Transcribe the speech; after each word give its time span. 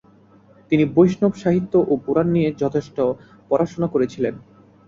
তিনি 0.71 0.83
বৈষ্ণব 0.95 1.33
সাহিত্য 1.35 1.73
ও 1.83 2.03
পুরাণ 2.05 2.27
নিয়ে 2.35 2.49
যথেষ্ট 2.61 2.97
পড়াশোনা 3.49 3.87
করেছিলেন। 3.87 4.33